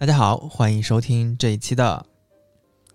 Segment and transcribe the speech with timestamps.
[0.00, 2.06] 大家好，欢迎收听这一期的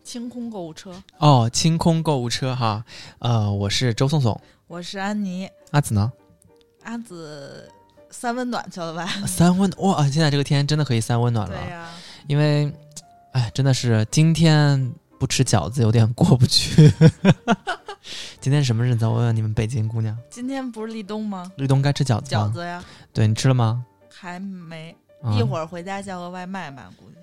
[0.04, 2.84] 清空购物车，哦清空购物车哈。
[3.20, 5.48] 呃，我是周颂颂，我是安妮。
[5.70, 6.12] 阿紫呢？
[6.82, 7.72] 阿紫
[8.10, 9.06] 三温暖去了吧？
[9.28, 10.02] 三温哇！
[10.10, 11.88] 现在这个天真的可以三温暖了，对呀、
[12.26, 12.74] 因为
[13.34, 16.92] 哎，真的是今天不吃饺子有点过不去。
[18.42, 19.06] 今天什么日子？
[19.06, 21.52] 我问问你们北京姑娘，今天不是立冬吗？
[21.58, 22.50] 立冬该吃饺子吗？
[22.50, 22.84] 饺子呀，
[23.14, 23.86] 对你吃了吗？
[24.10, 25.05] 还没，啊
[25.38, 27.16] 一会儿回家叫个外卖吧，估计。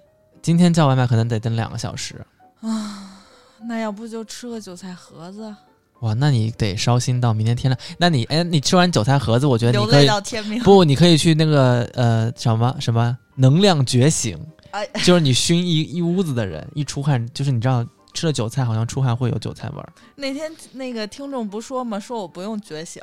[0.43, 2.25] 今天叫外卖可能得等两个小时
[2.61, 3.21] 啊。
[3.65, 5.55] 那要不就吃个韭菜盒子，
[6.01, 7.79] 哇，那你得烧心到明天天亮。
[7.97, 10.61] 那你哎，你吃完韭菜盒子，我觉得流泪你可以到天明。
[10.65, 14.37] 不，你可以去那个呃什么什么能量觉醒，
[14.73, 19.93] 哎，就是你熏一一屋子的人，一出汗，就是你知道吃了韭菜好像出汗会有韭菜味儿。
[20.17, 22.01] 那天那个听众不说吗？
[22.01, 23.01] 说我不用觉醒。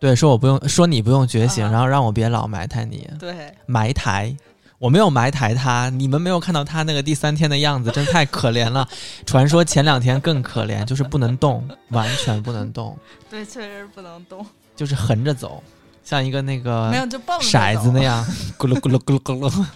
[0.00, 4.36] 对，说我不用，说你不用觉醒，啊然后让我别老埋汰你，对，埋汰。
[4.78, 8.88] 我没有埋汰他，你们没有看到他那个第三天的样子，真太可怜了。
[9.26, 12.96] 传说前两天更可怜，就是不能动，完全不能动，
[13.28, 15.60] 对，确实不能动，就是横着走，
[16.04, 18.24] 像一个那个没有就蹦着骰子那样，
[18.56, 19.66] 咕噜咕噜咕噜咕噜。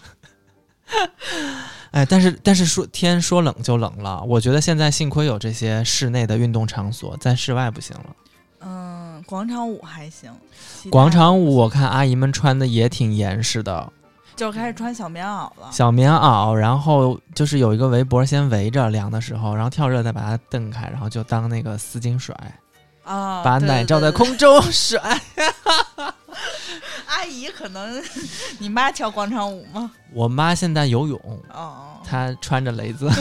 [1.90, 8.06] 哎，但是但是说天说冷就冷了，我觉得现在幸亏有这些室内的运动场所，在室外不行了。
[8.60, 8.91] 嗯，
[9.33, 10.30] 广场舞还行。
[10.91, 13.91] 广场舞我看阿姨们穿的也挺严实的，
[14.36, 15.70] 就开始穿小棉袄了。
[15.72, 22.36] 小棉袄，然后就是有一个围脖先围着凉的时候，然后跳热再把它蹬开，然后就当那个丝巾甩，
[23.05, 24.11] 啊，把奶罩在。
[24.11, 25.00] 空中甩。
[27.08, 28.02] 阿姨可能，
[28.58, 29.91] 你妈跳广场舞吗？
[30.12, 31.19] 我妈现在游泳，
[31.55, 33.08] 哦，她穿着雷子，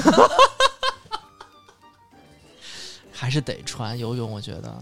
[3.14, 4.78] 还是得穿游泳，我觉得，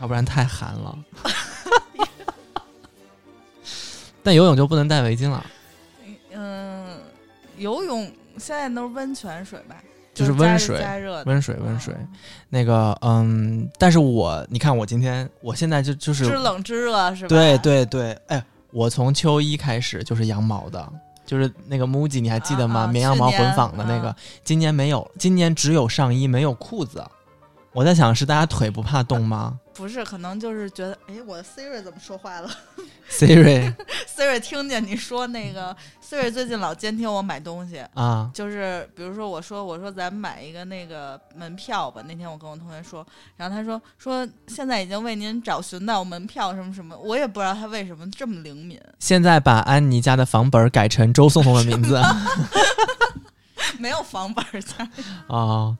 [0.00, 0.98] 要不然太寒了。
[4.24, 5.44] 但游泳就不能戴围巾了，
[6.32, 6.98] 嗯，
[7.56, 8.04] 游泳
[8.38, 9.74] 现在都是温泉水吧？
[10.14, 11.92] 就是温水加热，温水温水。
[11.98, 12.08] 嗯
[12.48, 17.28] 那个，嗯，但是我你看，我今天我现在就就是知冷知热是吧？
[17.28, 20.92] 对对对，哎，我从秋衣开始就是羊毛的，
[21.26, 22.80] 就是那个 MUJI，你还记得吗？
[22.80, 27.02] 啊啊绵羊毛混纺的那个，啊今年没有，今年只有上衣没有裤子。
[27.72, 32.50] 我在想，是大家腿不怕冻吗不是，可能就是觉得，哎，我的 Siri 怎么说话了？
[33.10, 37.84] Siri？Siri 听见你说那个，Siri 最近老监听我买东西。
[37.94, 42.02] 啊，就是比如说，我说我说咱买一个那个门票吧。
[42.06, 43.06] 那天我跟我同学说，
[43.36, 52.00] 然后他说说现在已经为您找寻到门票什么什么，我也不知道他为什么这么灵敏，现在把安妮家的房本改成周颂颂的名字
[53.78, 54.88] 没有房本儿在。
[55.26, 55.76] 哦。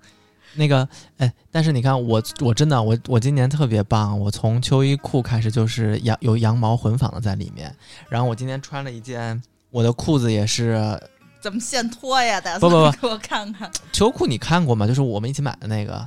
[0.54, 0.86] 那个，
[1.18, 7.74] 哎，但是你看我，我真的，我我今年特别棒，我从秋衣裤开始就是羊有羊毛混纺的在里面，
[8.08, 11.00] 然后我今天穿了一件，我的裤子也是
[11.40, 12.40] 怎么现脱呀？
[12.40, 14.86] 打不不不给我看看秋裤，你看过吗？
[14.86, 16.06] 就是我们一起买的那个，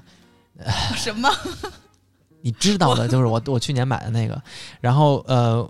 [0.96, 1.30] 什么？
[2.42, 4.40] 你知道的，就是我我去年买的那个，
[4.80, 5.68] 然后呃，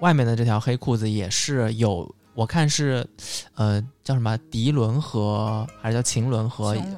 [0.00, 3.06] 外面的这条黑裤子也是有，我看是
[3.54, 6.96] 呃叫什么涤纶和还是叫腈纶和行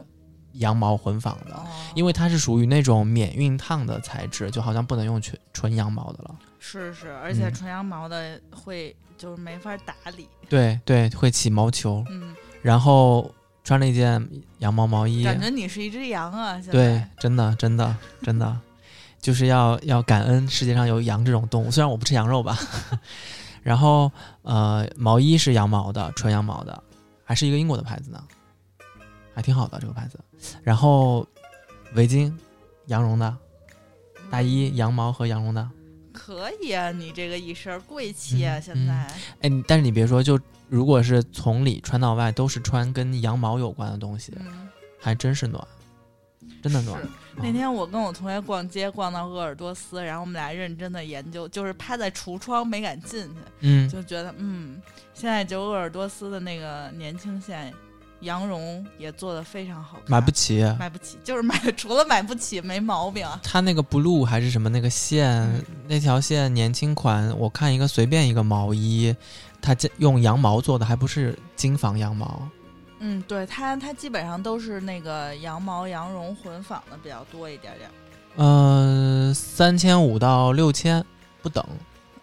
[0.55, 6.35] 羊毛混纺的，哦因为它是属于那种免熨烫的材质，就好像不能用纯纯羊毛的了。
[6.59, 10.29] 是是，而且嗯纯羊毛的会就是没法打理。
[10.49, 13.33] 对对，会起毛球，嗯，然后
[13.65, 14.29] 穿了一件
[14.59, 16.61] 羊毛毛衣，感觉你是一只羊啊！
[16.71, 18.59] 对，真的，真的，真的，
[19.21, 21.71] 就是要要感恩世界上有羊这种动物。
[21.71, 22.59] 虽然我不吃羊肉吧，
[23.63, 24.11] 然后
[24.43, 26.83] 呃，毛衣是羊毛的，纯羊毛的，
[27.25, 28.23] 还是一个英国的牌子呢，
[29.35, 30.19] 还挺好的这个牌子。
[30.63, 31.27] 然后
[31.95, 32.33] 围巾，
[32.87, 33.37] 羊绒的，
[34.31, 35.69] 大衣羊毛和羊绒的。
[36.13, 38.59] 可以啊，你这个一身贵气啊！
[38.59, 38.93] 嗯现在
[39.43, 40.39] 哎，你但是你别说，就
[40.69, 44.69] 如果是从里穿到外都是穿跟羊毛有关的东西，嗯，
[44.99, 45.65] 还真是暖，
[46.61, 47.01] 真的暖。
[47.37, 54.83] 那天我跟我同学逛街，逛到鄂尔多斯，然后我们俩认真的研究，就是趴在橱窗没敢进去，嗯，就觉得嗯，
[55.15, 57.73] 现在就鄂尔多斯的那个年轻线
[58.21, 60.63] 羊绒也做的非常好看，买不起。
[60.79, 63.41] 买不起，就是买 除了买不起没毛病啊。
[63.43, 69.15] 它那个 blue 还是什么那个线，嗯那条线年轻款，我看一个随便一个毛衣，
[69.61, 72.49] 它这用羊毛做的，还不是精纺羊毛。
[72.99, 77.91] 嗯，对它它基本上都是那个羊毛羊绒混纺的比较多一点点。
[78.37, 81.05] 呃，三千五到六千
[81.43, 81.65] 不等，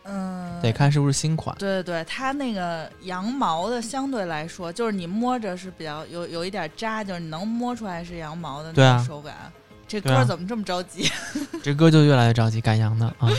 [0.07, 1.55] 嗯，得看是不是新款。
[1.57, 9.51] 对对对，它那个羊毛的相对来说，就是你摸着是比较有有一点扎，就是你能摸出来是羊毛的那种手感。
[9.87, 11.09] 这歌怎么这么着急？
[11.63, 13.29] 这歌就越来越着急赶羊的啊。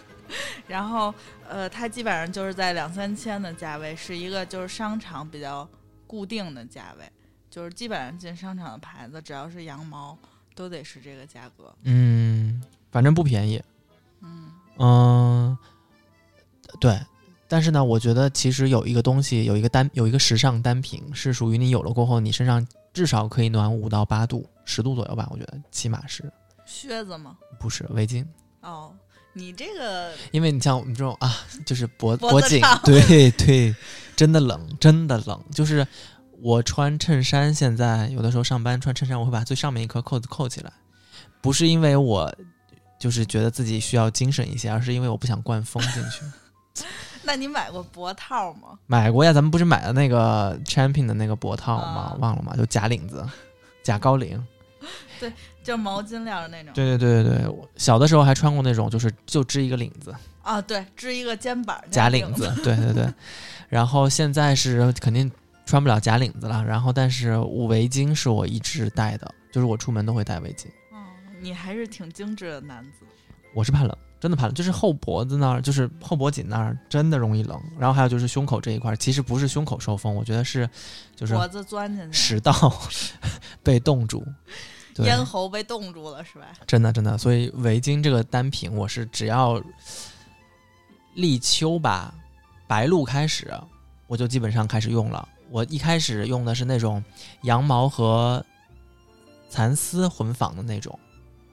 [0.66, 1.14] 然后
[1.48, 5.66] 呃，它基本上就是在两三千的价位，是一个就是商场比较
[6.06, 7.04] 固定的价位，
[7.48, 10.18] 就是基本上进商场的牌子，只要是羊毛
[10.54, 11.74] 都得是这个价格。
[11.84, 13.62] 嗯，反正不便宜。
[14.22, 15.58] 嗯嗯，
[16.80, 16.98] 对。
[17.48, 25.28] 但是呢，我觉得其实有一个东西，有一个单，有一个时尚单品是属于你有了过后，你身上至少可以暖五到八度、十度左右吧。
[25.30, 26.28] 我觉得起码是
[26.64, 27.36] 靴子吗？
[27.60, 28.26] 不是围巾，
[28.62, 28.92] 哦，
[29.32, 33.72] 你这个因为你像我们这种啊，就是脖脖颈，对对，
[34.16, 35.40] 真的冷，真的冷。
[35.54, 35.86] 就是
[36.42, 40.72] 我穿衬衫，现在有的时候上班穿衬衫，我会把最上面一颗扣子扣起来，
[41.40, 42.34] 不是因为我
[42.98, 46.24] 就是觉得自己需要精神一些，而是因为我不想灌风进去。
[47.22, 48.78] 那你买过脖套吗？
[48.86, 52.14] 买过呀，咱们不是买的那个 Champion 的那个脖套吗？
[52.14, 52.54] 啊忘了吗？
[52.56, 53.26] 就假领子，
[53.82, 54.44] 假高领。
[55.18, 55.32] 对
[55.64, 56.72] 就毛巾料的那种。
[56.74, 62.52] 对对对对对，小的时候还穿过那种，就是就织一个领子，啊，对，织一个肩膀假领领子。
[62.62, 63.12] 对对对，
[63.68, 65.28] 然后现在是肯定
[65.64, 66.62] 穿不了假领子了。
[66.64, 70.66] 然后，但是围巾是我一直戴的，就是我出门都会戴围巾。
[70.92, 71.02] 哦，
[71.40, 73.00] 你还是挺精致的男子。
[73.54, 73.96] 我是怕冷，
[74.26, 77.56] 真的怕冷，就是后脖子那儿，就是后脖颈那儿真的容易冷。
[77.78, 80.68] 然后还有就是胸口这一块，其实不是胸口受风，我觉得是
[81.14, 82.52] 就是脖子钻进去，食道
[83.62, 84.26] 被冻住。
[84.96, 86.46] 咽喉被冻住了是吧？
[86.66, 89.62] 真的真的，所以围巾这个单品，我是只要
[91.14, 92.12] 立秋吧，
[92.66, 93.54] 白露开始，
[94.08, 95.28] 我就基本上开始用了。
[95.50, 97.00] 我一开始用的是那种
[97.42, 98.44] 羊毛和
[99.48, 100.98] 蚕丝混纺的那种，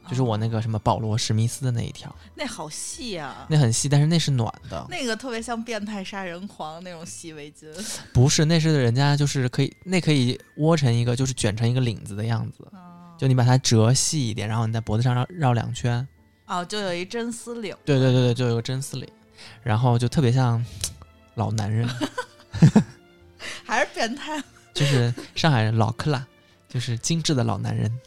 [0.10, 7.68] 就是我那个什么保罗史密斯的那一条，那好细啊，那很细，但是那是暖的，那个特别像变态杀人狂那种细围巾。
[8.14, 16.06] 不是，那是人家就是可以，那可以窝成一个，就是卷成一个领子的样子，哦就你把它折细一点，然后你在脖子上绕绕两圈，
[16.48, 17.76] 哦，就有一真丝领。
[17.86, 19.08] 对对对对，就有个真丝领，
[19.62, 20.64] 然后就特别像
[21.36, 21.88] 老男人，
[23.64, 24.44] 还是变态。
[24.74, 26.26] 就是上海人老克拉，
[26.68, 28.00] 就是精致的老男人。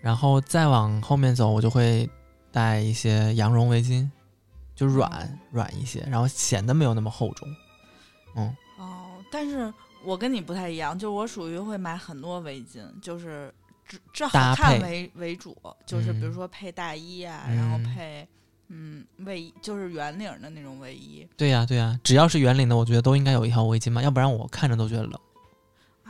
[0.00, 2.08] 然后再往后面走，我就会
[2.50, 4.08] 带一些羊绒围巾，
[4.74, 7.48] 就软软一些，然后显得没有那么厚重。
[8.36, 9.72] 嗯，哦，但是
[10.04, 13.52] 我跟你不太一样，就是我属于会买很多围巾，就是
[13.86, 18.28] 只这好看为为主，就是比如嗯说配大衣啊，然后嗯配
[18.68, 21.26] 嗯卫衣，就是圆领的那种卫衣。
[21.36, 25.20] 对呀对呀，只要是圆领的，我觉得都应该有一条围巾嘛，要不然我看着都觉得冷。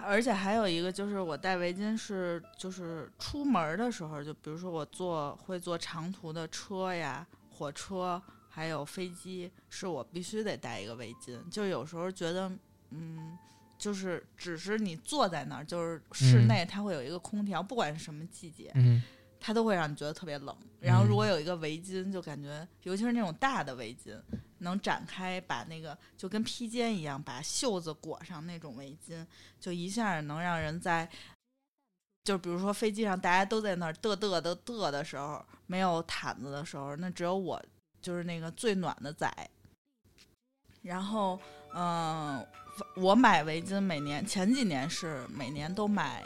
[0.08, 11.38] 而且还有一个就是我戴围巾是就是出门的时候，就比如说我坐会坐长途的车呀、火车，还有飞机，是我必须得戴一个围巾。
[11.50, 12.50] 就有时候觉得，
[12.90, 13.37] 嗯，
[13.76, 19.02] 就是只是你坐在那儿，就是室内它会有一个空调，不管是什么季节，嗯，
[19.40, 20.56] 它都会让你觉得特别冷。
[20.81, 24.17] 然后如果有一个围巾，就感觉，尤其是那种大的围巾，
[24.58, 29.26] 能展开把那个就跟披肩一样，把袖子裹上那种围巾，
[29.58, 31.08] 就一下能让人在，
[32.25, 37.61] 就比如说飞机上大家都在那儿嘚嘚的嘚的时候，没有毯子的时候，那只有我
[38.00, 39.29] 就是那个最暖的仔。
[40.82, 41.38] 然后，
[41.75, 42.46] 嗯、
[42.96, 46.22] 我买围巾每年前几年是每年都买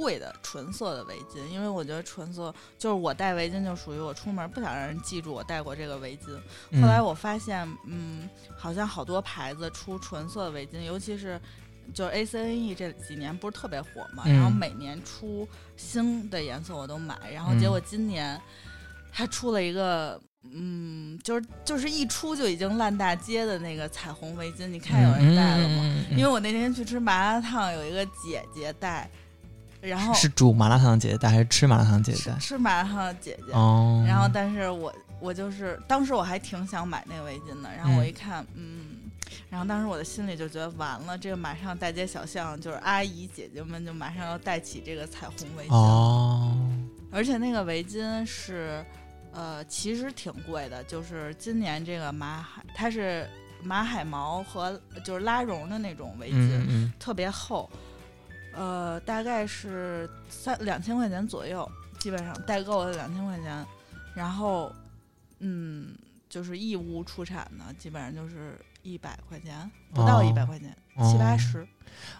[0.00, 6.38] 贵的纯色的围巾，因为我觉得纯色就是我戴围巾就属于我出门不想让人记住我戴过这个围巾。
[6.70, 11.38] 嗯后来我发现，嗯，好像好多牌子出纯色的围巾，尤其是
[11.92, 18.40] 就是 A C N E 这几年不是特别火嘛，嗯然后每年出新的颜色我都买，然后结果今年
[19.12, 20.18] 它出了一个。
[20.54, 26.04] 嗯，就是就是一出就已经烂大街的那个彩虹围巾，你看有人戴了吗？
[26.12, 29.10] 因为我那天去吃麻辣烫，有一个姐姐戴，
[29.80, 32.38] 然后是煮麻辣烫的姐姐带还是吃麻辣烫的姐姐带？
[32.38, 38.08] 吃麻辣烫的姐姐，哦，然后但是我我就是当时我还挺想买那个围巾的，然后我嗯。
[38.08, 38.86] 一看，嗯，
[39.48, 46.56] 然后当时我的心里就觉得完了，这个马上大街小巷就是阿姨姐姐们就马上要戴起这个彩虹围巾，哦，
[47.10, 48.84] 而且那个围巾是，
[49.32, 53.28] 呃，其实挺贵的，就是今年这个马海它是
[53.62, 56.92] 马海毛和就是拉绒的那种围巾，嗯嗯。
[56.98, 57.70] 特别厚，
[58.54, 63.66] 呃，大概是三两千块钱左右，基本上代购的两千块钱，
[64.14, 64.72] 然后，
[65.38, 65.94] 嗯，
[66.28, 71.66] 就是义乌出产的，基本上就是一百块钱，不到哦一百块钱，哦七八十。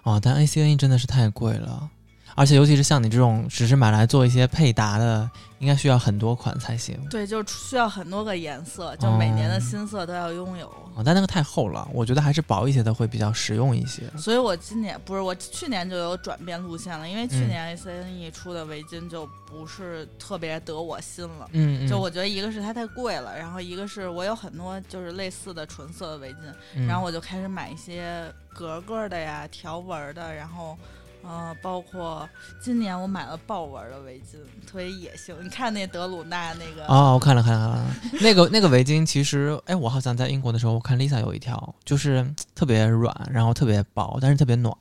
[0.03, 1.91] 哦，但 A C N E 真的是太贵了。
[2.35, 6.99] 而且尤其是像你这种只是买来做一些配搭的，应该需要很多款才行。
[7.11, 10.67] 对，就是需要很多个颜色，就每年的哦新色都要拥有。
[10.95, 14.03] 哦，但那个太厚了，我觉得还是薄一些的会比较实用一些。
[14.19, 21.49] 所以我今年不是我去年就有转变路线了，因为去嗯年 A C N E 出的围巾就不是特别得我心了。
[21.53, 26.37] 嗯嗯，就我觉得一个是它太贵了，然后一个是我有很多就是类似的纯色的围巾，
[26.75, 30.77] 嗯然后我就开始买一些格格的呀、条纹的，然后
[31.23, 32.29] 呃，包括
[32.61, 35.37] 今年我买了豹纹的围巾，特别野性。
[35.43, 44.75] 你看那德鲁纳那个，哦，我看了看了看了，那个那个围巾其实，哎，我好像在英国的时候，我看 Lisa 有一条，就是特别软，然后特别薄，但是特别暖。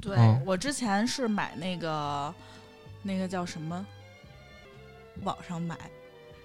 [0.00, 2.32] 对、嗯我之前是买那个
[3.02, 3.84] 那个叫什么，
[5.22, 5.76] 网上买。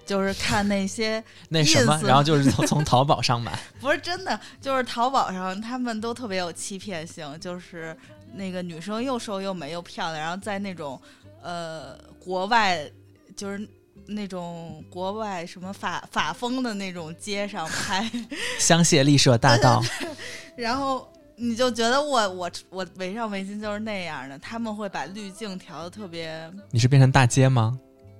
[0.06, 3.58] 就是看那些 那什么，然后就是从从淘宝上买。
[3.80, 7.96] 不是真的，就是淘宝上他们都特别有欺骗性，就是
[8.34, 11.00] 那个女生又瘦又美又漂亮，然后在那种
[11.42, 12.80] 呃国外
[13.36, 13.68] 就是
[14.06, 18.10] 那种国外什么法法风的那种街上拍，
[18.60, 19.82] 香榭丽舍大道，
[20.58, 27.78] 然后你就觉得我我我围上围巾就是那样的，他们会把滤镜调的特别你是变成大街吗？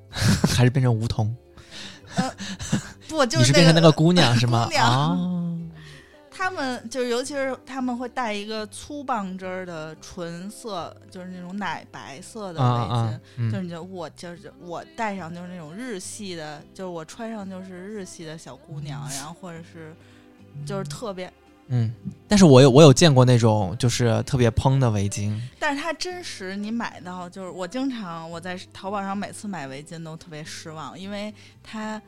[0.56, 1.36] 还是变成梧桐？
[3.08, 4.72] 不就你是那变成那个姑娘是吗姑？
[4.72, 5.43] 娘哦，
[6.36, 19.96] 他们就是，尤其是他们会带一个粗棒针儿的纯色，就是那种奶白色的围巾，啊啊，嗯，就是你觉得我就是我戴上就是那种日系的，就是我穿上就是日系的小姑娘，然后或者是
[20.66, 21.32] 就是特别，
[21.68, 21.94] 嗯，
[22.28, 32.02] 但是我有我有见过那种就是特别蓬的围巾，但是它真实你买到就是我经常我在淘宝上每次买围巾都特别失望，因为它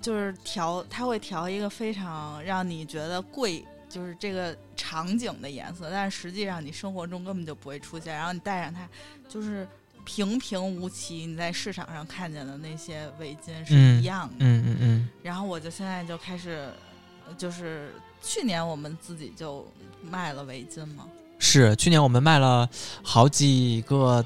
[0.00, 3.64] 就是调它会调一个非常让你觉得贵。
[3.88, 8.14] 就是这个场景的颜色，但是实际上你生活中根本就不会出现。
[8.14, 8.88] 然后你戴上它，
[9.28, 9.66] 就是
[10.04, 14.34] 平平无奇，你在市场上看见的那些围巾是嗯一样的。
[14.38, 16.70] 嗯嗯嗯，然后我就现在就开始，
[17.26, 17.92] 呃就是
[18.22, 19.66] 去年我们自己就
[20.08, 21.08] 卖了围巾嘛，
[21.40, 22.70] 是去年我们卖了
[23.02, 24.24] 好几个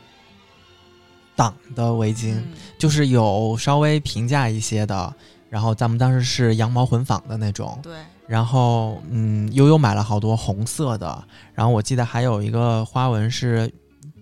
[1.35, 5.15] 档的围巾，嗯，就是有稍微平价一些的，
[5.51, 7.97] 然后咱们当时是羊毛混纺的那种，对，
[8.27, 11.25] 然后嗯，悠悠买了好多红色的，
[11.55, 13.73] 然后我记得还有一个花纹是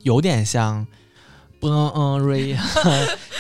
[0.02, 0.86] 有点像
[1.60, 2.56] 波恩瑞，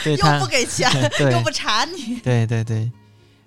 [0.04, 0.90] 对又不给钱，
[1.32, 2.90] 又不查你，对对对，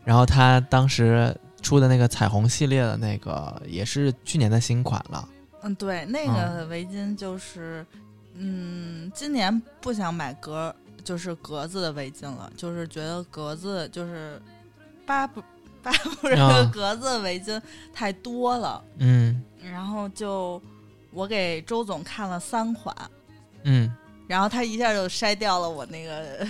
[0.04, 5.27] 然后他当时出的那个彩虹系列的那个也是去年的新款了，
[5.63, 7.84] 嗯，对，那个围巾就是，
[8.36, 14.41] 嗯，今年不想买格，就是格子的围巾了，就是觉得格子就是
[15.05, 15.41] 巴布
[15.81, 17.62] 巴布这个啊格子的围巾
[17.93, 20.62] 太多了，嗯然后就
[21.12, 22.93] 我给周总看了三款。
[23.63, 23.91] 嗯，
[24.27, 26.45] 然后他一下就筛掉了我那个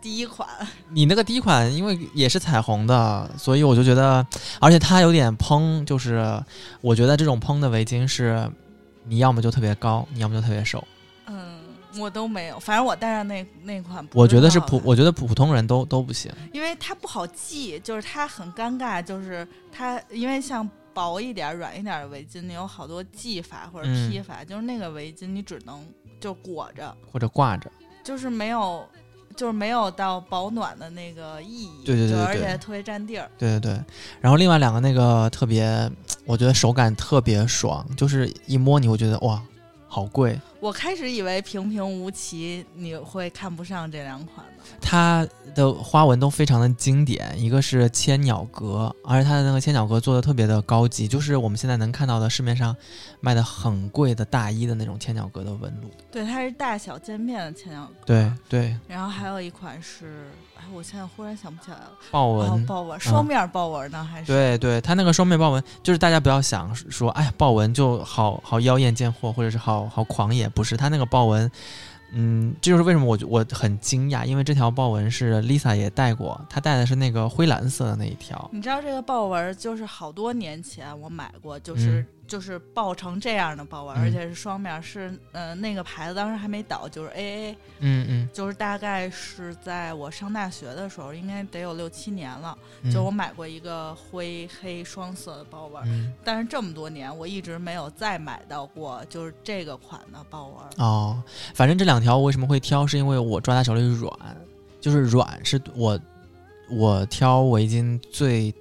[0.00, 0.48] 第一款，
[0.90, 4.26] 你那个第一款因为也是彩虹的，所以我就觉得，
[4.60, 6.42] 而且它有点蓬，就是
[6.80, 8.50] 我觉得这种蓬的围巾是，
[9.04, 10.82] 你要么就特别高，你要么就特别瘦。
[11.94, 16.32] 嗯，我都没有，反正我戴上那那款我觉得是普，我觉得普通人都都不行。
[16.52, 25.84] 因为它不好系，就是它很尴尬，就是它因为像薄一点、软一点的围巾，你有好多系法或者嗯披法，就是那个围巾你只能
[26.20, 27.70] 就裹着，或者挂着，
[28.02, 28.86] 就是没有。
[29.34, 33.26] 就是没有到保暖的那个意义，对对对而且特别占地儿。
[33.38, 33.84] 对对对。
[34.20, 35.90] 然后另外两个那个特别，
[36.26, 39.42] 我觉得手感特别爽，就是一摸你会觉得哇，
[39.92, 40.40] 好贵。
[40.58, 44.62] 我开始以为平平无奇，你会看不上这两款的。
[44.80, 52.74] 它的花纹都非常的经典，一个是千鸟格，而且它的那个千鸟格做的特别的高级，就是我们现在能看到的市面上
[53.20, 55.90] 卖的很贵的大衣的那种千鸟格的纹路。
[56.10, 58.06] 对，它是大小渐变的千鸟格。
[58.06, 60.30] 对对，然后还有一款是，
[60.62, 61.90] 哎，我现在忽然想不起来了。
[62.12, 62.48] 豹纹。
[62.48, 64.04] 哦，豹纹，双面豹纹呢？
[64.04, 64.26] 还是？
[64.26, 71.50] 对对，它那个双面豹纹，就是大家不要想说，哎呀，豹纹就好好妖艳贱货，或者是好好狂野，不是，它那个豹纹，
[72.12, 84.00] 嗯，这就是为什么我我很惊讶，因为这条豹纹是 Lisa 也戴过，她戴的是那个灰蓝色的那一条，你知道这个豹纹就是好多年前我买过，就是、就是爆成这样的豹纹，嗯。
[84.00, 92.56] 而且是双面，是呃那个牌子当时还没倒，就是 AA，嗯嗯，就是大概是在我上大学的时候，应该得有六七年了。
[92.80, 92.90] 嗯。
[92.90, 96.10] 就我买过一个灰黑双色的豹纹，嗯。
[96.24, 100.86] 但是这么多年我一直没有再买到过就是这个款的豹纹。
[100.86, 101.22] 哦，
[101.54, 104.10] 反正这两条我为什么会挑，是因为我抓在手里软，
[104.80, 106.00] 就是软是我
[106.70, 108.54] 我挑围巾最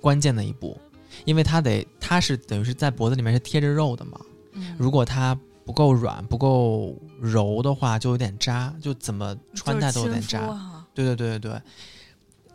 [0.00, 0.76] 关键的一步，
[1.24, 4.20] 因为它得它是等于是在脖子里面是贴着肉的嘛，
[4.52, 10.40] 嗯，如果它不够软、不够柔的话，就有点扎，就怎么穿戴都有点扎。
[10.92, 11.62] 对对对对对，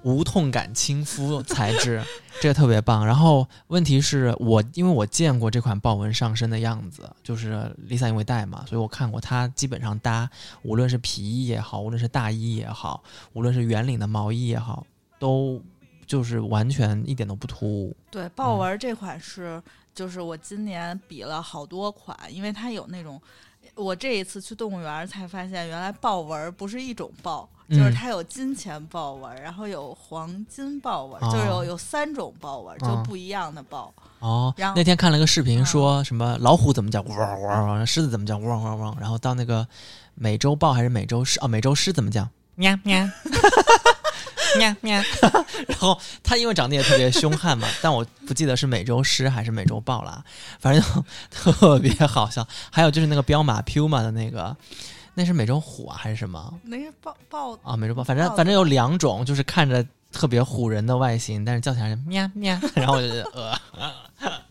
[0.04, 2.04] 无痛感亲肤材质，
[2.42, 3.06] 这个特别棒。
[3.06, 10.30] 然后问题是我，因为我见过这款豹纹上身的样子，就是 Lisa 因为戴嘛，所以我看过它基本上搭，
[10.64, 14.86] 无论是皮衣也好，无论是大衣也好，无论是圆领的毛衣也好，
[15.18, 15.62] 都
[16.06, 17.96] 就是完全一点都不突兀。
[18.10, 19.62] 对，豹纹这款是，
[19.94, 23.22] 就是我今年比了好多款，因为它有那种，
[23.76, 27.50] 我这一次去动物园才发现，原来豹纹不是一种豹。
[27.68, 33.92] 就是它有金钱豹纹，然后有黄金豹纹，就是有有三种豹纹，就不一样的豹。
[34.20, 39.68] 哦，然后那天看了个视频，说什么老虎怎么叫汪汪汪，狮子怎么叫汪汪汪，然后到那个
[40.14, 42.30] 美洲豹还是美洲狮哦，美洲狮怎么叫？
[42.54, 43.00] 喵喵，
[44.58, 45.02] 喵喵。
[45.68, 50.24] 然后它因为长得也特别凶悍嘛，但我不记得是美洲狮还是美洲豹了，
[50.60, 52.48] 反正 特别好笑。
[52.72, 54.56] 还有就是那个彪马 Puma 的那个。
[55.18, 56.60] 那是美洲虎啊，还是什么？
[56.64, 59.82] 那是豹豹啊，美洲豹，反正反正有两种，就是看着
[60.12, 63.32] 特别唬人的外形，但是叫起来是喵喵， 然后我就觉得
[64.20, 64.42] 呃，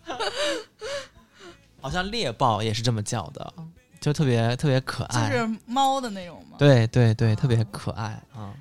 [1.83, 3.53] 好像猎豹也是这么叫的，
[4.01, 6.57] 就特别特别可爱，就是猫的那种吗？
[6.59, 8.23] 对对对，特别可爱啊。
[8.39, 8.55] 嗯，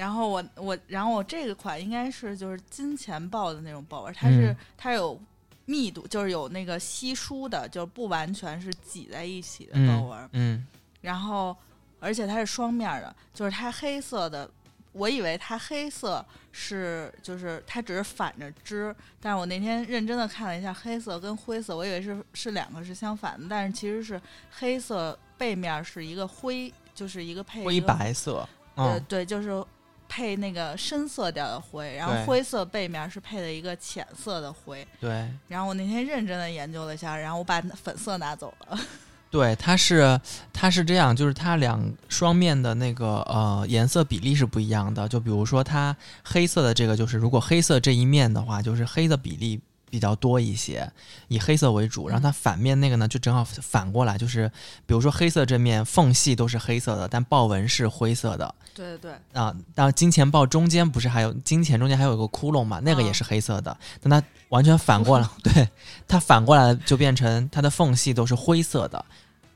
[0.00, 5.20] 然后我我然后我这个款应该是就是金钱豹的那种豹纹，它是它有
[5.66, 10.66] 密度，就是有那个稀疏的，就不完全是挤在一起的豹纹，嗯。
[11.02, 11.54] 然后，
[11.98, 14.50] 而且它是双面的，就是它黑色的，
[14.92, 29.62] 我以为它黑色是就是它只是反着织，但是我那天认真的看了一下黑色跟灰色，我以为是是两个是相反的，但是其实是黑色背面是一个灰，就是一个配灰白色，对对，就是
[30.10, 35.30] 配那个深色调的灰，然后灰色背面是配的一个浅色的灰，对。
[35.46, 38.76] 然后我那天认真的研究了一下，然后我把粉色拿走了。
[39.30, 40.20] 对，它是
[40.52, 45.08] 它是这样，就是它两双面的那个呃颜色比例是不一样的。
[45.08, 50.90] 就比如说它黑色的这个，就是如果黑色这一面的话，就是黑的比例比较多一些，
[51.28, 52.08] 以黑色为主。
[52.08, 54.48] 然后它反面那个呢，就正好反过来，就是
[54.86, 58.54] 比如说黑色这面缝隙都是黑色的，但豹纹是灰色的。
[58.74, 59.12] 对对对。
[59.40, 62.80] 啊，然后金钱豹中间不是还有金钱中间还有个窟窿嘛？
[62.82, 65.68] 那个也是黑色的，但它完全反过来， 对
[66.06, 69.04] 它反过来就变成它的缝隙都是灰色的。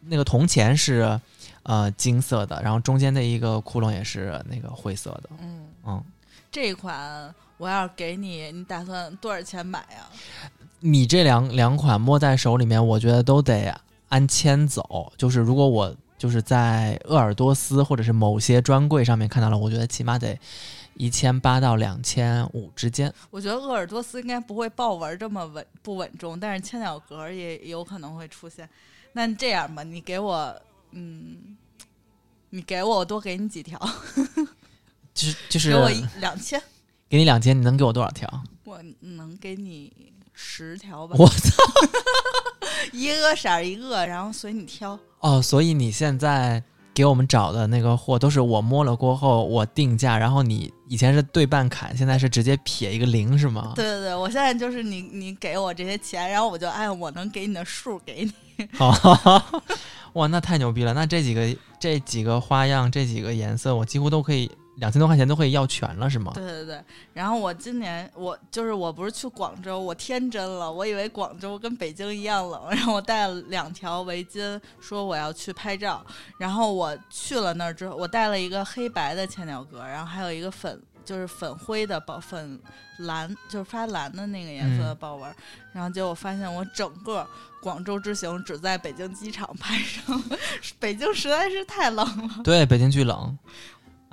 [0.07, 1.19] 那个铜钱是，
[1.63, 5.31] 呃，金色的，然后中间的一个窟窿也是那个灰色的。
[5.41, 6.05] 嗯嗯，
[6.53, 10.09] 这款我要给你，你打算多少钱买呀？
[10.81, 13.75] 你这两两款摸在手里面，我觉得都得
[14.09, 15.13] 按千走。
[15.17, 20.39] 就是如果我就是在鄂尔多斯或者是某些专柜上面看到了，我觉得起码得
[20.95, 23.13] 一千八到两千五之间。
[23.31, 28.69] 我觉得鄂尔多斯应该不会豹纹这么稳不稳重，但是千鸟格也有可能会出现。
[29.13, 30.55] 那这样吧，你给我，
[30.91, 31.57] 嗯，
[32.51, 33.79] 你给我，我多给你几条，
[35.15, 35.91] 就是就是给我
[36.21, 36.61] 两千，
[37.15, 38.29] 给你两千，你能给我多少条？
[38.65, 39.93] 我能给你
[40.33, 41.15] 十条吧。
[41.17, 41.63] 我操，
[42.93, 44.99] 一个色儿一个，然后随你挑。
[45.21, 46.61] 哦，所以你现在
[46.93, 53.75] 给我们找的那个货都是我摸了过后我定价，然后你以前是对半砍，现在是直接撇一个零是吗？
[53.77, 58.69] 对对对，我现在就是你你给我这些钱，然后我就按我能给你的数给你。
[58.73, 58.93] 好，
[60.15, 60.93] 哇，那太牛逼了！
[60.93, 66.33] 那这几个、这几个花样、这几个颜色，我几乎都可以两千多块钱都可以要全了，是吗？
[66.35, 66.83] 对对对。
[67.13, 76.05] 然后我今年我就是我不是去广州，我天真了，我以为广州跟北京一样冷，然后我带了两条围巾，说我要去拍照。
[76.39, 80.81] 然后我去了那儿之后，我带了一个黑白的千鸟格，然后还有一个粉。
[81.05, 82.59] 就是粉灰的豹粉
[83.01, 85.31] 蓝，就是发蓝的那个颜色的豹纹，
[85.71, 87.29] 然后结果发现我整个
[87.61, 90.25] 广州之行只在北京机场拍上，
[90.81, 92.41] 北京实在是太冷了。
[92.43, 93.37] 对，北京巨冷。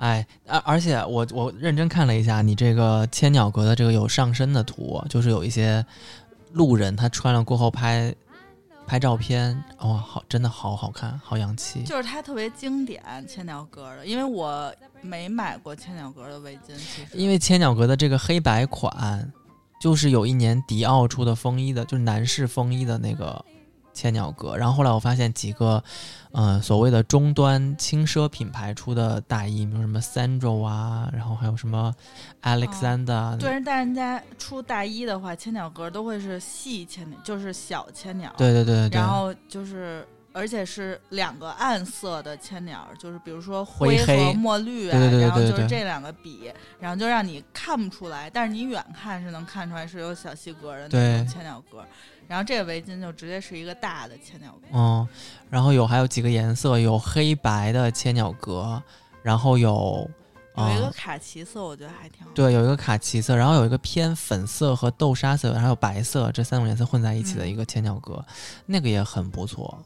[0.02, 5.84] 哎，而而且我我认真看了一下你这个千鸟格的这个有上身的图，就是有一些
[6.52, 8.14] 路人他穿了过后拍。
[8.84, 11.84] 拍照片哦，好，真的好好看，好洋气。
[11.84, 16.76] 就是它特别经典，千鸟格的，因为我没买过千鸟格的围巾。
[16.76, 19.32] 其实，因为千鸟格的这个黑白款，
[19.80, 23.42] 就是有一年迪奥出的风衣的，就是男士风衣的那个。
[23.92, 25.82] 千鸟格，然后后来我发现几个，
[26.32, 31.94] 呃，所谓的中端轻奢品牌出的大衣，比如什么 Sandro 啊，然后还有什么
[32.42, 33.36] Alexander。
[33.38, 38.32] 对，但人家出大衣的话，千鸟格都会是细千鸟，就是小千鸟。
[38.36, 38.98] 对对对对。
[38.98, 46.50] 然后就是而且是两个暗色的千鸟，就是比如说灰和墨绿啊，对对对对然后就是这两个比，
[46.80, 51.84] 然后就让你看不出来，但是你远看是能看出来是有小细格的那种千鸟格。
[52.28, 55.06] 然后这个围巾就直接是一个大的千鸟格，嗯，
[55.50, 58.82] 然后有还有几个颜色，有黑白的千鸟格，
[59.22, 60.08] 然后有
[60.54, 62.32] 呃有一个卡其色，我觉得还挺好。
[62.34, 68.24] 对，有一个卡其色，然后有一个偏粉色和豆沙色，然后有白色这三种颜色混在一起的嗯一个千鸟格，
[68.64, 69.78] 那个也很不错。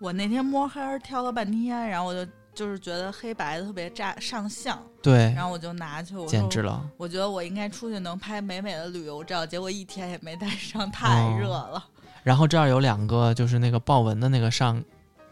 [0.00, 6.84] 我那天摸黑儿挑了半天，然后我就就是觉得黑白的特别炸上相，对，然后我就拿去，简直了。
[6.96, 11.84] 我觉得我应该出去能拍美美的旅游照，结果一天也没带上，太哦热了。
[12.24, 14.82] 然后这儿有两个，就是那个豹纹的那个上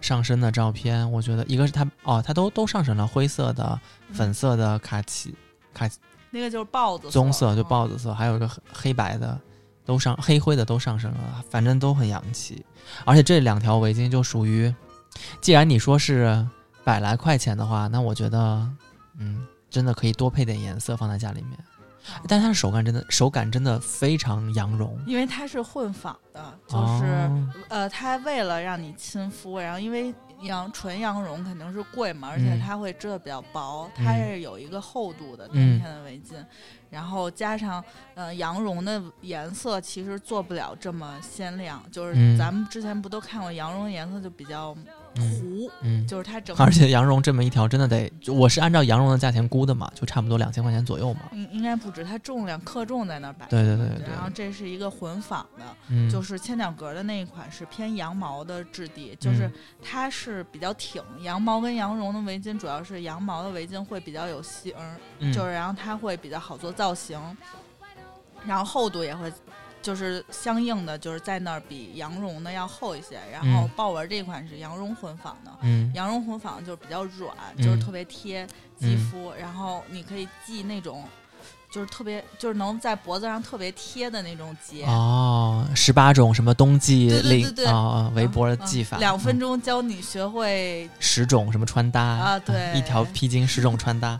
[0.00, 3.76] 上身的照片，我觉得一个是它哦，它都都上身了，灰色的、
[4.12, 5.34] 粉色的、卡其、
[5.74, 5.98] 卡其
[6.30, 9.36] 那个就是豹子棕色就嗯豹子色，还有一个黑黑白的，
[9.84, 12.64] 都上黑灰的都上身了，反正都很洋气。
[13.04, 14.72] 而且这两条围巾就属于，
[15.40, 16.46] 既然你说是
[16.86, 18.64] 百来块钱的话，那我觉得，
[19.18, 21.58] 嗯，真的可以多配点颜色放在家里面。
[22.28, 36.36] 但它的手感真的手感真的非常羊绒，因为它是混纺的，就是、哦呃，它为了让你亲肤，然后因为羊纯羊绒肯定是贵嘛，而且嗯它会织的比较薄，它嗯是有一个厚度的冬嗯天的围巾，
[36.90, 37.82] 然后加上
[38.14, 51.20] 呃羊绒的颜色其实做不了这么鲜亮，就是嗯咱们之前不都看过羊绒颜色就比较嗯糊，嗯，就是它整而且羊绒这么一条真的得，就我是按照羊绒的价钱估的嘛，就差不多两千块钱左右嘛。
[51.32, 53.62] 嗯应该不止，它重量克重在那儿摆着对。
[53.64, 59.52] 对对对然后这是一个混纺的，嗯，就是千鸟格的那一款是偏羊毛的质地，就是嗯
[59.82, 61.02] 它是比较挺。
[61.22, 64.74] 羊毛跟羊绒的围巾主要是羊毛的围巾会比较有型
[65.32, 67.18] 就是然后它会比较好做造型，
[68.44, 69.32] 然后厚度也会。
[69.86, 73.20] 就是相应的，就是在那儿比羊绒的要厚一些。
[73.30, 78.44] 然后嗯豹纹这款是羊绒混纺的，嗯羊绒混纺就是比较软，嗯就是特别贴
[78.76, 81.04] 肌嗯肤，然后你可以系那种，
[81.70, 84.84] 就是特别就是能在脖子上特别贴的那种结。
[84.86, 94.18] 哦，十八种什么冬季领啊啊围脖的嗯技法，两分嗯钟教你学会十种什么穿搭啊对一条披巾十种穿搭，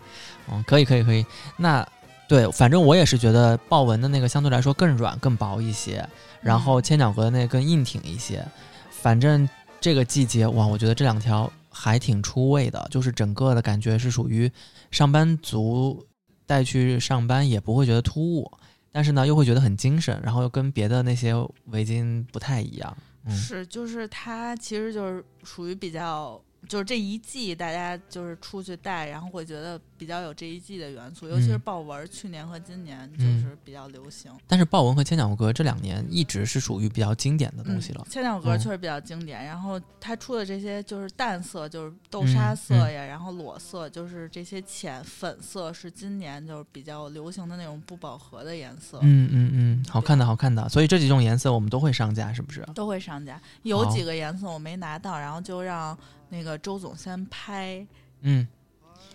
[0.49, 1.27] 嗯，可以可以可以。
[1.57, 1.85] 那
[2.29, 6.07] 对，反正我也是觉得豹纹的那个相对来说更软更薄一些，
[6.41, 8.45] 然后嗯千鸟格的那个更硬挺一些。
[8.91, 9.49] 反正
[9.81, 14.51] 这个季节哇，我觉得这两条还挺出位的，就是整个的感觉是属于
[14.91, 16.05] 上班族
[16.47, 18.51] 带去上班也不会觉得突兀，
[18.91, 21.33] 但是呢又会觉得很精神，然后又跟别的那些
[21.67, 22.97] 围巾不太一样。
[23.27, 34.31] 嗯是，就是它其实就是属于比较，就是这一季大家就是出去带，然后会觉得比较有这一季的元素，尤其是嗯豹纹儿，去年和今年就嗯是比较流行。
[34.47, 38.11] 但是豹纹和千鸟格这两年一直是属于比较经典的东西了嗯。。
[38.11, 48.99] 千鸟格嗯确实比较经典，然后它出的这些就是淡色，就是豆嗯沙色嗯呀，然后裸色，就是这些浅粉色是今年就是比较流行的那种不饱和的颜色。
[49.03, 52.67] 嗯嗯嗯，好看的好看的，所以这几种颜色我们都会上架，是不是？
[52.75, 55.97] 都会上架，有几个颜色我没拿到，然后就让
[56.29, 57.87] 那个周总先拍。
[58.21, 58.47] 嗯，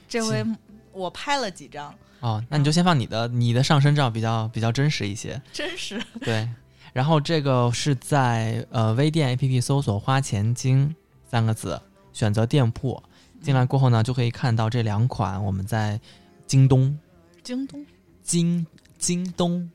[0.08, 0.46] 这回
[0.92, 5.42] 我拍了几张，哦，那你就先放你的，你的上身照比较比较真实一些。
[5.52, 6.48] 真实对，
[6.94, 10.94] 然后这个是在呃微店 APP 搜索“花钱精”
[11.26, 11.82] 三个字，
[12.14, 13.02] 选择店铺，
[13.42, 16.00] 进来过后呢，就可以看到这两款我们在
[16.46, 16.98] 京东、
[17.44, 17.86] 京东、
[18.22, 18.66] 京
[18.98, 19.70] 京东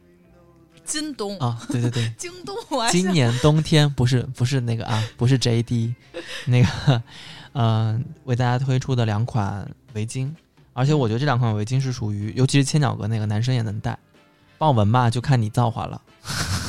[0.87, 5.95] 京东、啊，对对对， 京东，我今年冬天不是不是那个啊，不是 JD，
[6.47, 7.03] 那个
[7.53, 10.31] 嗯、为大家推出的两款围巾，
[10.73, 13.99] 而且我觉得这两款围巾是属于，尤其是千鸟格那个，男生也能戴。
[14.59, 16.01] 豹纹吧，就看你造化了。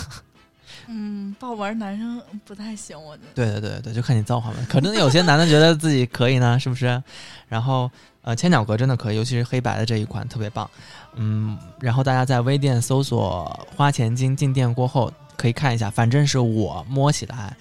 [0.90, 3.30] 嗯，豹纹男生不太行，我觉得。
[3.34, 4.58] 对对对对，就看你造化了。
[4.70, 7.02] 可能有些男的觉得自己可以呢，是不是？
[7.48, 7.90] 然后
[8.28, 10.70] 呃，千鸟格真的可以，尤其是黑白的这一款特别棒。
[11.14, 17.56] 嗯，然后大家在微店搜索“花钱精”，进店过后可以看一下，反正是我摸起来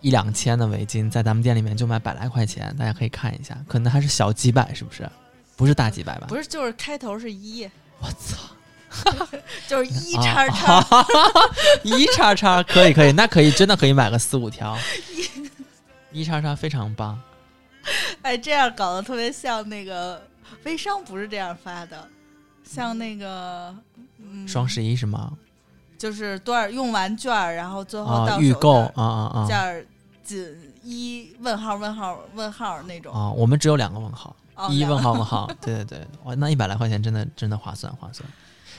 [0.00, 5.10] 一两千的围巾，在咱们店里面就卖百来块钱，大家可以看一下，可能还是小几百，是不是？
[5.56, 6.26] 不是大几百吧？
[6.28, 9.26] 不是，就是开头是一，我操！
[9.66, 11.06] 就是一啊叉 叉，
[11.82, 14.78] 一叉叉可以可以，那可以真的可以买个四五条。
[16.12, 17.20] 一叉叉非常棒，
[18.22, 20.22] 哎，这样搞得特别像那个
[20.64, 22.08] 微商不是这样发的，
[22.64, 23.74] 像那个
[24.18, 25.32] 嗯，双十一是吗？
[25.98, 29.84] 就是多少用完券儿，然后最后啊，到手预购的啊啊啊件儿
[30.24, 33.12] 仅一问号问号问号那种。
[33.14, 33.30] 啊！
[33.30, 38.26] 我们只有两个问号，哦一问号问号， 对对对，哇，那一百来块钱真的真的划算划算。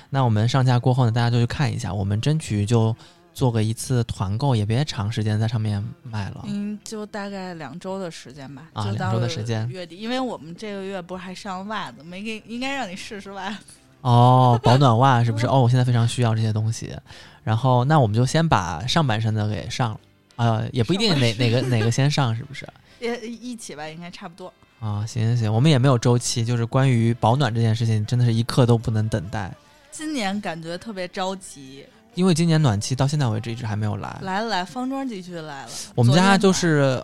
[0.09, 2.95] 那我们上架过后呢，大家就去看一下，我们争取就
[3.33, 6.43] 做个一次团购，也别长时间在上面卖了。
[6.47, 13.57] 嗯，就大概两周的时间吧，啊两周的时间月底，因为我们这个月不是还上袜子，没给，应该让你试试袜子。
[14.01, 15.45] 哦，保暖袜是不是？
[15.45, 16.95] 哦，我现在非常需要这些东西。
[17.43, 19.99] 然后，那我们就先把上半身的给上了。
[20.35, 22.67] 呃，也不一定哪哪个哪个先上，是不是？
[22.99, 24.51] 也一起吧，应该差不多。
[24.79, 29.51] 啊，行行行，我们也没有周期，就是关于保暖这件事情，真的是一刻都不能等待。
[29.91, 35.69] 今年感觉特别着急，因为今年暖气到现在为止一直还没有来，来了来，方庄地区来了。
[35.95, 37.03] 我们家就是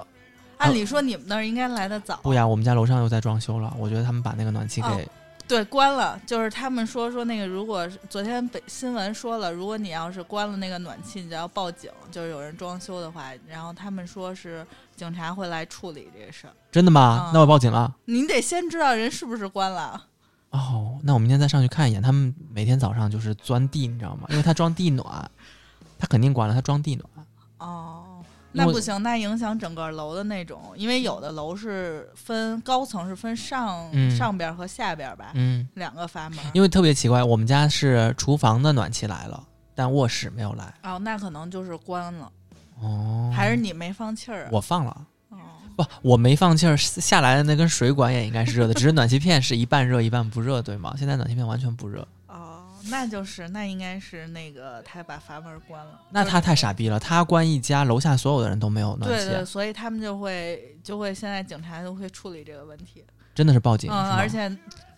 [0.57, 2.17] 按理说你们那儿应该来的早。
[2.23, 5.01] 不呀，我们家楼上又在装修了，我觉得他们把那个暖气给、哦
[5.47, 6.19] 对，关了。
[6.25, 14.67] 就是他们说说那个，如果昨天北新闻说了，如果你要是关了那个暖气，你就要报警，就是有人装修的话，然后他们说是
[14.97, 16.53] 警察会来处理这个事儿。
[16.69, 17.27] 真的吗？
[17.27, 17.95] 嗯那我报警了。
[18.03, 20.03] 您得先知道人是不是关了。
[20.51, 22.01] 哦，那我明天再上去看一眼。
[22.01, 24.27] 他们每天早上就是钻地，你知道吗？
[24.29, 25.29] 因为他装地暖，
[25.99, 27.27] 他肯定关了，他装地暖。
[27.59, 36.39] 哦，那不行，那影响整个楼的那种，因为有的楼是分高层是分上、嗯上边和下边吧，嗯，两个阀门。
[36.53, 39.43] 因为特别奇怪，我们家是厨房的暖气来了，
[39.75, 40.73] 但卧室没有来。
[40.83, 42.31] 哦，那可能就是关了，
[42.79, 44.49] 哦，还是你没放气儿啊？
[44.51, 45.05] 我放了。
[45.77, 50.93] 哦，不，我没放气儿，下来的那根水管也应该是热的，只是暖气片是一半热一半不热，对吗？
[50.97, 55.99] 现在暖气片完全不热，哦，那就是那应该是那个他把阀门关了。
[56.09, 63.03] 那他太傻逼了，他关一家，楼下所有的人都没有暖气，对对，所以他们就会就会现在警察就会处理这个问题。
[63.35, 63.91] 真的是报警。
[63.91, 64.51] 嗯，而且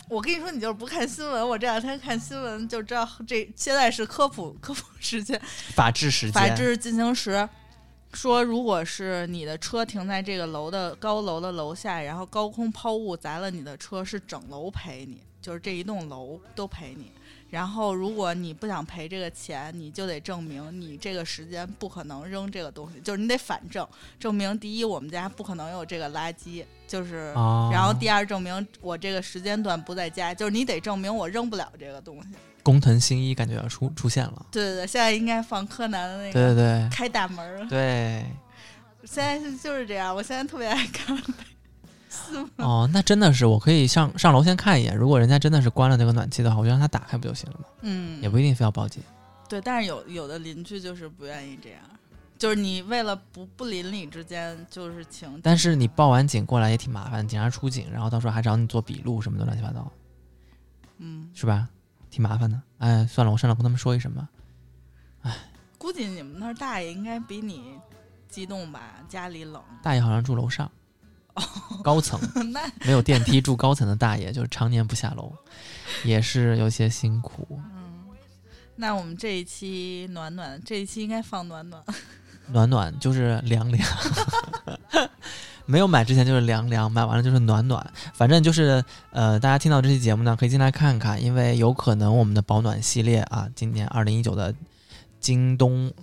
[0.07, 5.39] 我跟你说，你就是不看新闻，我这两天看新闻就知道这现在是科普科普时间，
[5.73, 7.47] 法治时间，法治进行时。
[8.13, 17.11] 说，如果是你的车停在这个楼的高楼的楼下，然后高空抛物砸了你的车，是整楼赔你，就是这一栋楼都赔你。
[17.49, 23.87] 然后，如果你不想赔这个钱，你就得证明你这个时间不可能扔这个东西，就是你得反证，
[24.19, 32.29] 证明第一我们家不可能有这个垃圾，就是，哦然后第二证明我这个时间段不在家，就是你得证明我扔不了这个东西。
[32.63, 34.45] 工藤新一感觉要出出现了。
[34.51, 38.25] 对对对，现在应该放柯南的那个对对对开大门儿，对，
[39.03, 41.17] 现在是就是这样，我现在特别爱看。
[42.57, 47.65] 哦，那真的是我可以上上楼先看一眼，如果人家真的是关了那个暖气的话，我就让他打开不就行了吗？
[47.81, 49.01] 嗯，也不一定非要报警。
[49.47, 51.79] 对，但是有有的邻居就是不愿意这样，
[52.37, 59.91] 就是你为了不不邻里之间，就是请，但是你报完警过来也挺麻烦，警察出警，然后到时候还找你做笔录什么的，乱七八糟，
[60.97, 61.67] 嗯，是吧？
[62.19, 62.61] 挺麻烦的。
[62.79, 64.27] 哎，算了，我上来跟他们说一声吧。
[65.21, 65.33] 哎
[65.77, 67.79] 估计你们那儿大爷应该比你
[68.27, 70.69] 激动吧，家里冷，大爷好像住楼上，
[71.81, 72.19] 高层
[72.85, 75.31] 没有电梯，住高层的大爷就是常年不下楼，
[76.03, 77.47] 也是有些辛苦。
[77.73, 78.03] 嗯，
[78.75, 81.81] 那我们这一期暖暖，这一期应该放暖暖，
[82.51, 83.87] 暖暖就是凉凉，
[85.69, 87.85] 没有买之前就是凉凉，买完了就是暖暖。
[88.15, 94.51] 反正就是呃，大家听到这期节目呢，可以进来看看，因为有可能我们的保暖系列啊，今年二零一九的
[95.19, 95.93] 京东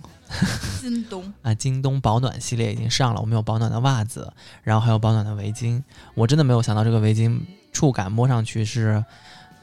[0.79, 4.31] 京东， 啊京东保暖系列已经上了，我们有保暖的袜子，
[4.63, 5.83] 然后还有保暖的围巾。
[6.15, 7.37] 我真的没有想到这个围巾
[7.73, 9.03] 触感摸上去是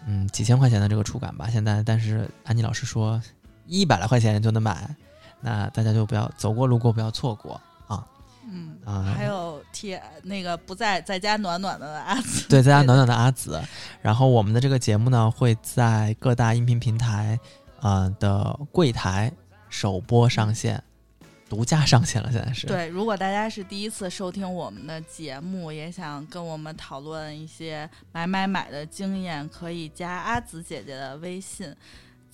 [0.07, 3.19] 嗯几千块钱的这个触感吧，现在但是安妮老师说
[3.67, 4.95] 一百来块钱就能买，
[5.41, 7.59] 那大家就不要走过路过不要错过。
[8.51, 8.79] 嗯。
[8.85, 13.61] 啊、还有贴那个不在在家暖暖的阿紫，对，在家暖暖的阿紫。
[14.03, 17.39] 然后我们的这个节目呢，会在各大音频平台
[17.81, 19.33] 呃的柜台
[19.71, 20.83] 首播上线，
[21.49, 22.67] 独家上线了，现在是。
[22.67, 31.75] 对，如果大家是第一次收听我们的节目，也想跟我们讨论一些买买买的经验，可以加阿紫姐姐的微信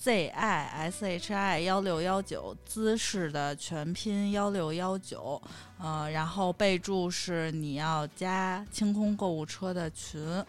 [0.01, 5.39] z i s h i 幺六幺九，姿势的全拼幺六幺九，
[5.77, 10.43] 呃，然后备注是你要加清空购物车的群。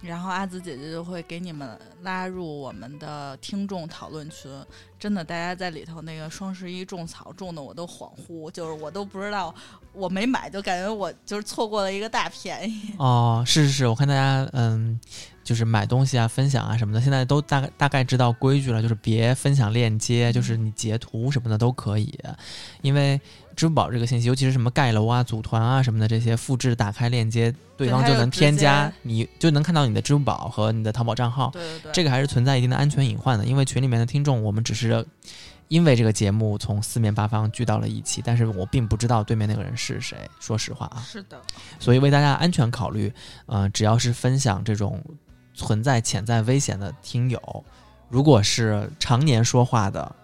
[0.00, 4.50] 然后阿紫姐姐就会给你们拉入我们的听众讨论群，
[4.98, 9.52] 真的，大家在里头那个双十一种草种的我都恍惚，就是我都不知道，
[9.92, 12.94] 我没买就感觉我就是错过了一个大便宜。
[12.98, 14.98] 哦，是是是，我看大家嗯，
[15.42, 22.16] 就是买东西啊、分享啊什么的，现在都大概大概知道规矩了，就是别分享链接，就是你截图什么的都可以，
[22.82, 23.20] 因为
[23.58, 31.50] 支付宝这个信息，尤其是什么盖楼啊、组团啊什么的这些，复制打开链接，对方就能添加，你就能看到你的支付宝和你的淘宝账号。
[31.50, 35.04] 对对对，这个还是存在一定的安全隐患的，因为群里面的听众，我们只是
[35.66, 41.36] 因为这个节目从四面八方聚到了一起，但是我并不知道对面那个人是谁，说实话啊，是的，
[41.80, 43.12] 所以为大家安全考虑，
[43.46, 45.02] 呃，只要是分享这种
[45.52, 47.64] 存在潜在危险的听友，
[48.08, 50.14] 如果是常年说话的，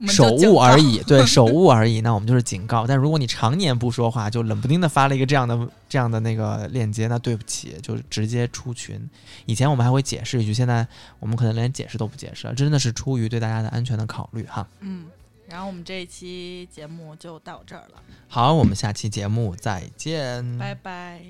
[0.06, 2.00] 手误而已，对手误而已。
[2.02, 2.86] 那我们就是警告。
[2.86, 9.10] 但如果你常年不说话，就冷不丁的发了一个这样的这样的那个链接，那对不起，就是直接出群。
[9.46, 10.86] 以前我们还会解释一句，现在
[11.18, 14.64] 我们可能连解释都不解释了，真的是出于对大家的安全的考虑哈。
[14.80, 15.06] 嗯，
[15.48, 21.20] 然后我们这一期节目就到这儿了，好，我们下期节目再见，拜拜。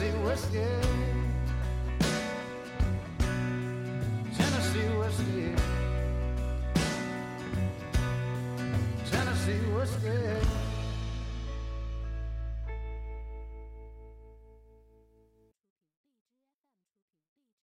[0.00, 0.64] Tennessee whiskey.
[4.34, 5.54] Tennessee whiskey.
[9.10, 10.59] Tennessee whiskey.